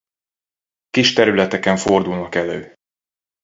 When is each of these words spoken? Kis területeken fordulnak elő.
Kis 0.89 1.13
területeken 1.13 1.77
fordulnak 1.77 2.35
elő. 2.35 2.73